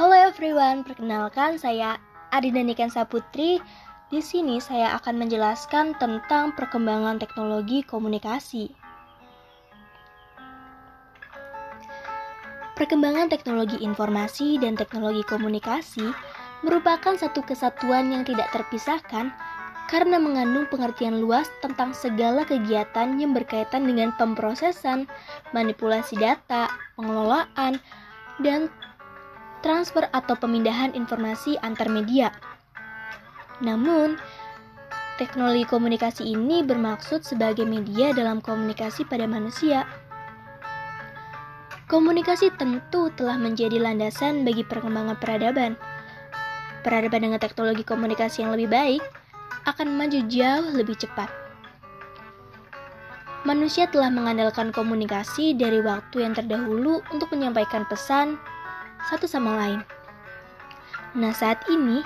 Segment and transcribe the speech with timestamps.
[0.00, 2.00] Halo everyone, perkenalkan saya
[2.32, 3.60] Adina Nikensa Putri.
[4.08, 8.72] Di sini saya akan menjelaskan tentang perkembangan teknologi komunikasi.
[12.80, 16.08] Perkembangan teknologi informasi dan teknologi komunikasi
[16.64, 19.28] merupakan satu kesatuan yang tidak terpisahkan
[19.92, 25.04] karena mengandung pengertian luas tentang segala kegiatan yang berkaitan dengan pemrosesan,
[25.52, 27.76] manipulasi data, pengelolaan,
[28.40, 28.72] dan
[29.60, 32.32] transfer atau pemindahan informasi antar media.
[33.60, 34.16] Namun,
[35.20, 39.84] teknologi komunikasi ini bermaksud sebagai media dalam komunikasi pada manusia.
[41.90, 45.74] Komunikasi tentu telah menjadi landasan bagi perkembangan peradaban.
[46.80, 49.02] Peradaban dengan teknologi komunikasi yang lebih baik
[49.68, 51.28] akan maju jauh lebih cepat.
[53.40, 58.36] Manusia telah mengandalkan komunikasi dari waktu yang terdahulu untuk menyampaikan pesan
[59.08, 59.80] satu sama lain.
[61.16, 62.04] Nah, saat ini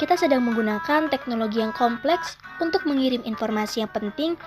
[0.00, 4.40] kita sedang menggunakan teknologi yang kompleks untuk mengirim informasi yang penting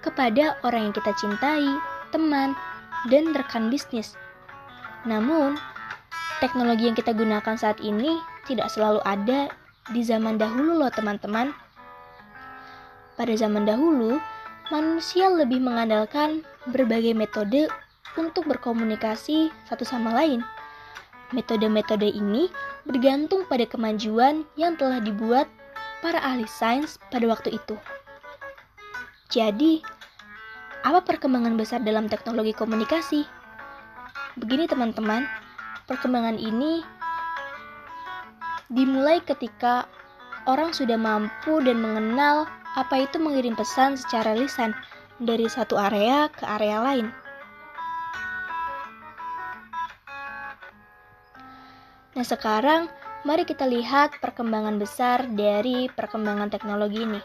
[0.00, 1.66] kepada orang yang kita cintai,
[2.14, 2.54] teman,
[3.10, 4.14] dan rekan bisnis.
[5.04, 5.58] Namun,
[6.38, 9.50] teknologi yang kita gunakan saat ini tidak selalu ada
[9.90, 11.52] di zaman dahulu loh teman-teman.
[13.18, 14.16] Pada zaman dahulu,
[14.72, 17.68] manusia lebih mengandalkan berbagai metode
[18.16, 20.40] untuk berkomunikasi satu sama lain.
[21.30, 22.50] Metode-metode ini
[22.82, 25.46] bergantung pada kemajuan yang telah dibuat
[26.02, 27.78] para ahli sains pada waktu itu.
[29.30, 29.78] Jadi,
[30.82, 33.22] apa perkembangan besar dalam teknologi komunikasi?
[34.40, 35.28] Begini teman-teman,
[35.86, 36.82] perkembangan ini
[38.70, 39.86] dimulai ketika
[40.50, 42.46] orang sudah mampu dan mengenal
[42.78, 44.74] apa itu mengirim pesan secara lisan
[45.18, 47.10] dari satu area ke area lain.
[52.20, 52.92] Nah, sekarang
[53.24, 57.16] mari kita lihat perkembangan besar dari perkembangan teknologi ini.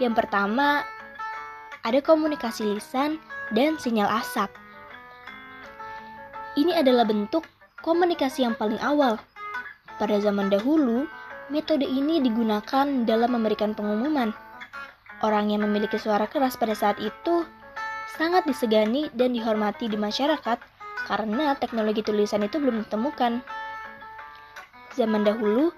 [0.00, 0.80] Yang pertama,
[1.84, 3.20] ada komunikasi lisan
[3.52, 4.48] dan sinyal asap.
[6.56, 7.44] Ini adalah bentuk
[7.84, 9.20] komunikasi yang paling awal.
[10.00, 11.04] Pada zaman dahulu,
[11.52, 14.32] metode ini digunakan dalam memberikan pengumuman
[15.20, 17.44] Orang yang memiliki suara keras pada saat itu
[18.16, 20.56] sangat disegani dan dihormati di masyarakat
[21.04, 23.67] karena teknologi tulisan itu belum ditemukan.
[24.98, 25.70] Zaman dahulu,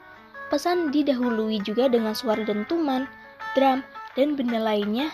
[0.49, 3.05] pesan didahului juga dengan suara dentuman,
[3.53, 3.85] drum,
[4.17, 5.13] dan benda lainnya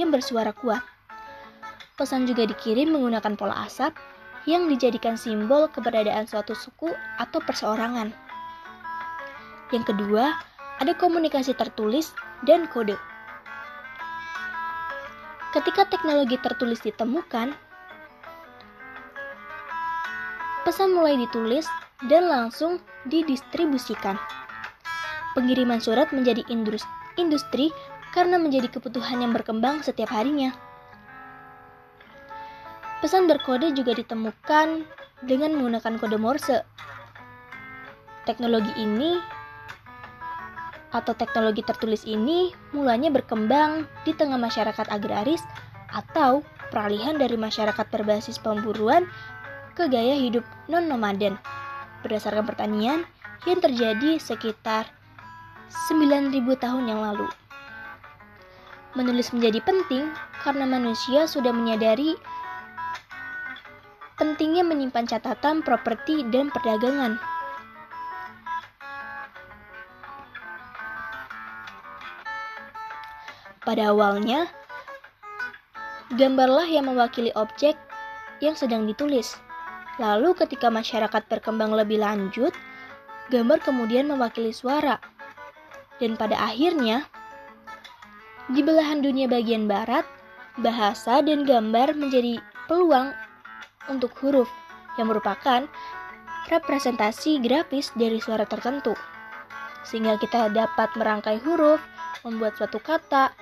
[0.00, 0.80] yang bersuara kuat.
[2.00, 3.92] Pesan juga dikirim menggunakan pola asap
[4.48, 6.88] yang dijadikan simbol keberadaan suatu suku
[7.20, 8.08] atau perseorangan.
[9.68, 10.32] Yang kedua,
[10.80, 12.16] ada komunikasi tertulis
[12.48, 12.96] dan kode.
[15.52, 17.52] Ketika teknologi tertulis ditemukan,
[20.64, 21.68] pesan mulai ditulis
[22.04, 24.20] dan langsung didistribusikan.
[25.32, 26.44] Pengiriman surat menjadi
[27.16, 27.72] industri
[28.12, 30.52] karena menjadi kebutuhan yang berkembang setiap harinya.
[33.00, 34.88] Pesan berkode juga ditemukan
[35.24, 36.64] dengan menggunakan kode Morse.
[38.24, 39.20] Teknologi ini
[40.96, 45.44] atau teknologi tertulis ini mulanya berkembang di tengah masyarakat agraris
[45.92, 46.40] atau
[46.72, 49.04] peralihan dari masyarakat berbasis pemburuan
[49.76, 50.42] ke gaya hidup
[50.72, 51.36] non-nomaden
[52.06, 53.02] berdasarkan pertanian
[53.44, 54.86] yang terjadi sekitar
[55.90, 57.26] 9000 tahun yang lalu.
[58.94, 60.08] Menulis menjadi penting
[60.40, 62.14] karena manusia sudah menyadari
[64.16, 67.20] pentingnya menyimpan catatan properti dan perdagangan
[73.66, 74.46] Pada awalnya,
[76.14, 77.74] gambarlah yang mewakili objek
[78.38, 79.34] yang sedang ditulis.
[79.96, 82.52] Lalu ketika masyarakat berkembang lebih lanjut,
[83.32, 85.00] gambar kemudian mewakili suara.
[85.96, 87.08] Dan pada akhirnya,
[88.52, 90.04] di belahan dunia bagian barat,
[90.60, 93.16] bahasa dan gambar menjadi peluang
[93.88, 94.48] untuk huruf
[95.00, 95.64] yang merupakan
[96.52, 98.92] representasi grafis dari suara tertentu.
[99.88, 101.80] Sehingga kita dapat merangkai huruf,
[102.20, 103.32] membuat suatu kata,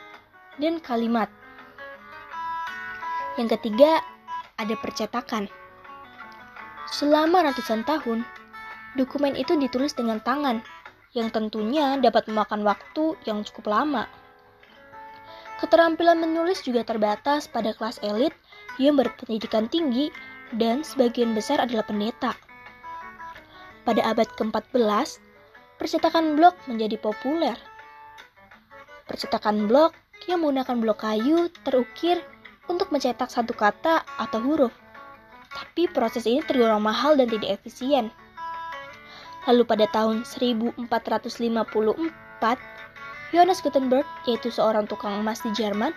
[0.62, 1.26] dan kalimat.
[3.34, 3.98] Yang ketiga,
[4.54, 5.63] ada percetakan.
[6.90, 8.24] Selama ratusan tahun,
[8.98, 10.60] dokumen itu ditulis dengan tangan,
[11.14, 14.04] yang tentunya dapat memakan waktu yang cukup lama.
[15.62, 18.34] Keterampilan menulis juga terbatas pada kelas elit
[18.76, 20.10] yang berpendidikan tinggi
[20.58, 22.34] dan sebagian besar adalah pendeta.
[23.86, 25.22] Pada abad ke-14,
[25.78, 27.56] percetakan blok menjadi populer.
[29.06, 29.94] Percetakan blok
[30.26, 32.20] yang menggunakan blok kayu terukir
[32.66, 34.83] untuk mencetak satu kata atau huruf.
[35.54, 38.10] Tapi proses ini tergolong mahal dan tidak efisien.
[39.46, 40.82] Lalu pada tahun 1454,
[43.30, 45.94] Johannes Gutenberg, yaitu seorang tukang emas di Jerman,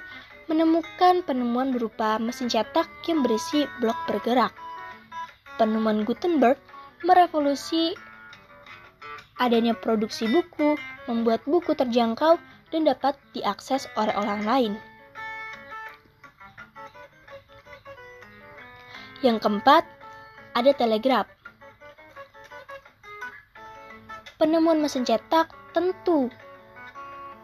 [0.47, 4.55] menemukan penemuan berupa mesin cetak yang berisi blok bergerak.
[5.59, 6.59] Penemuan Gutenberg
[7.03, 7.95] merevolusi
[9.37, 10.75] adanya produksi buku,
[11.05, 12.41] membuat buku terjangkau
[12.73, 14.73] dan dapat diakses oleh orang lain.
[19.25, 19.81] Yang keempat,
[20.53, 21.25] ada telegraf.
[24.37, 26.29] Penemuan mesin cetak tentu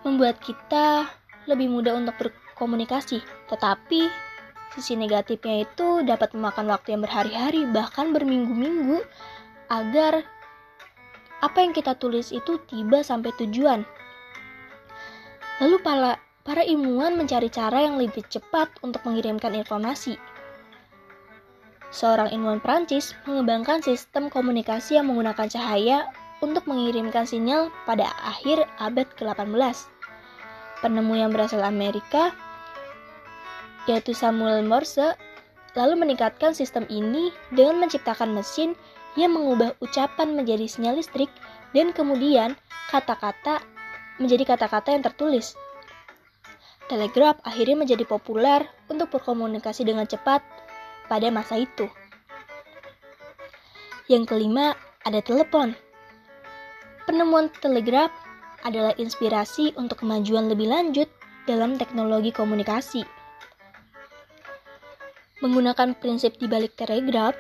[0.05, 1.09] membuat kita
[1.49, 4.05] lebih mudah untuk berkomunikasi, tetapi
[4.77, 9.01] sisi negatifnya itu dapat memakan waktu yang berhari-hari, bahkan berminggu-minggu,
[9.73, 10.21] agar
[11.41, 13.81] apa yang kita tulis itu tiba sampai tujuan.
[15.57, 20.21] Lalu para, para ilmuwan mencari cara yang lebih cepat untuk mengirimkan informasi
[21.93, 26.09] seorang ilmuwan Prancis mengembangkan sistem komunikasi yang menggunakan cahaya
[26.41, 29.53] untuk mengirimkan sinyal pada akhir abad ke-18.
[30.81, 32.33] Penemu yang berasal Amerika,
[33.87, 35.15] yaitu Samuel Morse,
[35.77, 38.75] lalu meningkatkan sistem ini dengan menciptakan mesin
[39.13, 41.29] yang mengubah ucapan menjadi sinyal listrik
[41.77, 42.57] dan kemudian
[42.89, 43.61] kata-kata
[44.17, 45.53] menjadi kata-kata yang tertulis.
[46.91, 50.43] Telegraf akhirnya menjadi populer untuk berkomunikasi dengan cepat
[51.07, 51.87] pada masa itu.
[54.11, 55.75] Yang kelima, ada telepon.
[57.07, 58.11] Penemuan telegraf
[58.63, 61.07] adalah inspirasi untuk kemajuan lebih lanjut
[61.43, 63.03] dalam teknologi komunikasi.
[65.43, 67.35] Menggunakan prinsip di balik telegraf,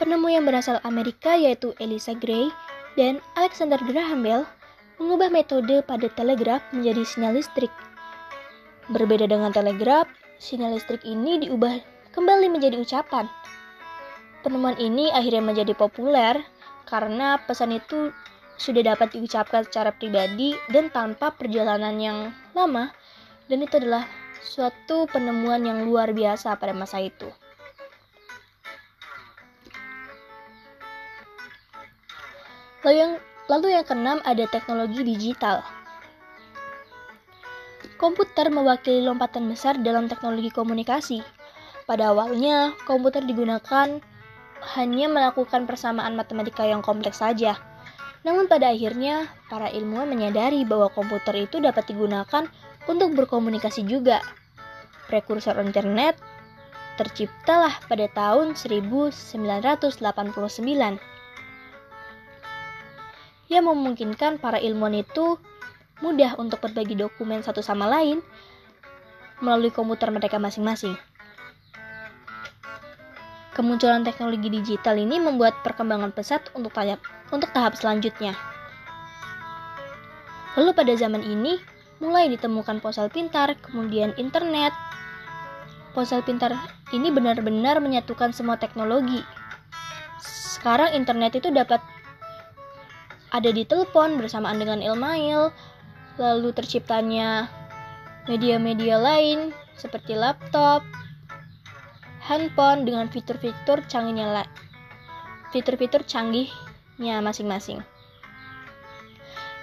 [0.00, 2.48] penemu yang berasal Amerika yaitu Elisa Gray
[2.96, 4.48] dan Alexander Graham Bell
[4.96, 7.72] mengubah metode pada telegraf menjadi sinyal listrik
[8.86, 10.06] Berbeda dengan telegraf,
[10.38, 11.82] sinyal listrik ini diubah
[12.14, 13.26] kembali menjadi ucapan.
[14.46, 16.38] Penemuan ini akhirnya menjadi populer
[16.86, 18.14] karena pesan itu
[18.54, 22.18] sudah dapat diucapkan secara pribadi dan tanpa perjalanan yang
[22.54, 22.94] lama
[23.50, 24.06] dan itu adalah
[24.38, 27.26] suatu penemuan yang luar biasa pada masa itu.
[32.86, 33.12] Lalu yang
[33.50, 35.66] lalu yang keenam ada teknologi digital.
[37.96, 41.24] Komputer mewakili lompatan besar dalam teknologi komunikasi.
[41.88, 44.04] Pada awalnya, komputer digunakan
[44.76, 47.56] hanya melakukan persamaan matematika yang kompleks saja.
[48.20, 52.44] Namun pada akhirnya, para ilmuwan menyadari bahwa komputer itu dapat digunakan
[52.84, 54.20] untuk berkomunikasi juga.
[55.08, 56.20] Prekursor internet
[57.00, 60.02] terciptalah pada tahun 1989
[63.46, 65.38] yang memungkinkan para ilmuwan itu
[66.04, 68.20] mudah untuk berbagi dokumen satu sama lain
[69.40, 70.96] melalui komputer mereka masing-masing.
[73.56, 77.00] Kemunculan teknologi digital ini membuat perkembangan pesat untuk tahap,
[77.32, 78.36] untuk tahap selanjutnya.
[80.60, 81.56] Lalu pada zaman ini,
[82.00, 84.76] mulai ditemukan ponsel pintar, kemudian internet.
[85.96, 86.52] Ponsel pintar
[86.92, 89.24] ini benar-benar menyatukan semua teknologi.
[90.20, 91.80] Sekarang internet itu dapat
[93.32, 95.52] ada di telepon bersamaan dengan email,
[96.16, 97.48] lalu terciptanya
[98.26, 100.82] media-media lain seperti laptop,
[102.24, 104.48] handphone dengan fitur-fitur canggihnya
[105.54, 107.84] fitur-fitur canggihnya masing-masing.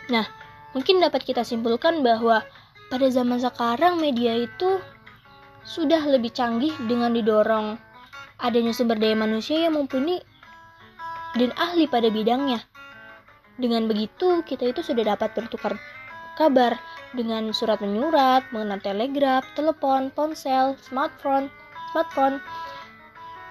[0.08, 0.26] Nah,
[0.72, 2.46] mungkin dapat kita simpulkan bahwa
[2.88, 4.80] pada zaman sekarang media itu
[5.64, 7.80] sudah lebih canggih dengan didorong
[8.44, 10.20] adanya sumber daya manusia yang mumpuni
[11.40, 12.60] dan ahli pada bidangnya.
[13.56, 15.78] Dengan begitu, kita itu sudah dapat bertukar
[16.36, 16.78] kabar
[17.14, 21.48] dengan surat menyurat, mengenal telegraf, telepon, ponsel, smartphone,
[21.94, 22.42] smartphone,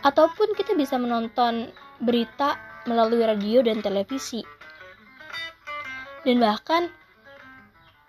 [0.02, 1.70] ataupun kita bisa menonton
[2.02, 2.58] berita
[2.90, 4.42] melalui radio dan televisi.
[6.26, 6.90] Dan bahkan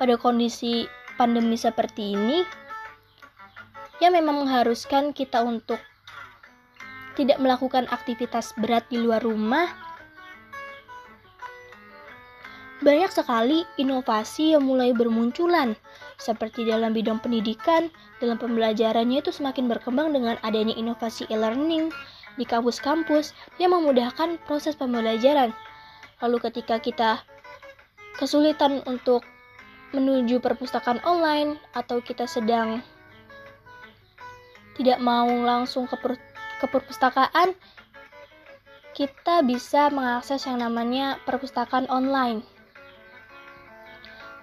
[0.02, 2.42] pada kondisi pandemi seperti ini,
[4.02, 5.78] yang memang mengharuskan kita untuk
[7.14, 9.70] tidak melakukan aktivitas berat di luar rumah,
[12.84, 15.74] banyak sekali inovasi yang mulai bermunculan,
[16.20, 17.88] seperti dalam bidang pendidikan,
[18.20, 21.90] dalam pembelajarannya itu semakin berkembang dengan adanya inovasi e-learning
[22.36, 25.56] di kampus-kampus yang memudahkan proses pembelajaran.
[26.20, 27.24] Lalu ketika kita
[28.20, 29.24] kesulitan untuk
[29.94, 32.82] menuju perpustakaan online atau kita sedang
[34.74, 36.18] tidak mau langsung ke, per,
[36.58, 37.54] ke perpustakaan,
[38.98, 42.42] kita bisa mengakses yang namanya perpustakaan online.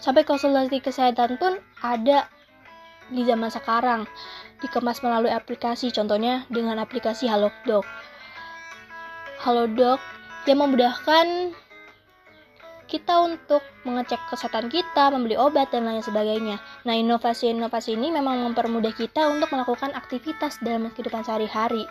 [0.01, 2.27] Sampai konsultasi kesehatan pun ada
[3.13, 4.09] di zaman sekarang,
[4.65, 7.85] dikemas melalui aplikasi, contohnya dengan aplikasi Halodoc.
[9.41, 10.01] halodoc
[10.45, 11.57] yang memudahkan
[12.91, 16.59] kita untuk mengecek kesehatan kita, membeli obat, dan lain sebagainya.
[16.85, 21.87] Nah, inovasi-inovasi ini memang mempermudah kita untuk melakukan aktivitas dalam kehidupan sehari-hari.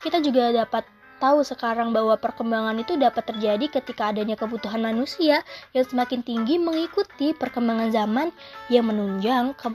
[0.00, 5.42] Kita juga dapat tahu sekarang bahwa perkembangan itu dapat terjadi ketika adanya kebutuhan manusia
[5.74, 8.28] yang semakin tinggi mengikuti perkembangan zaman
[8.70, 9.74] yang menunjang ke,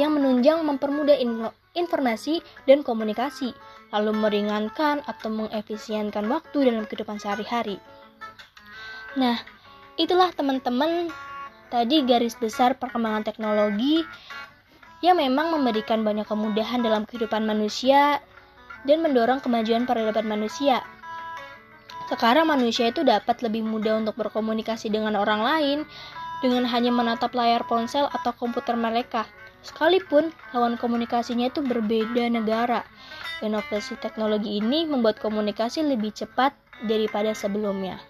[0.00, 1.16] yang menunjang mempermudah
[1.76, 3.54] informasi dan komunikasi,
[3.94, 7.78] lalu meringankan atau mengefisienkan waktu dalam kehidupan sehari-hari.
[9.14, 9.38] Nah,
[10.00, 11.12] itulah teman-teman
[11.68, 14.02] tadi garis besar perkembangan teknologi
[14.98, 18.18] yang memang memberikan banyak kemudahan dalam kehidupan manusia
[18.88, 20.80] dan mendorong kemajuan peradaban manusia.
[22.08, 25.78] Sekarang manusia itu dapat lebih mudah untuk berkomunikasi dengan orang lain
[26.40, 29.28] dengan hanya menatap layar ponsel atau komputer mereka.
[29.60, 32.88] Sekalipun lawan komunikasinya itu berbeda negara.
[33.44, 36.56] Inovasi teknologi ini membuat komunikasi lebih cepat
[36.88, 38.00] daripada sebelumnya.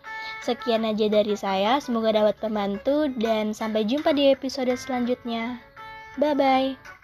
[0.44, 5.58] Sekian aja dari saya, semoga dapat membantu dan sampai jumpa di episode selanjutnya.
[6.20, 6.97] Bye bye.